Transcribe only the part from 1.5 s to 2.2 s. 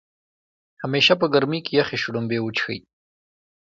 کې يخې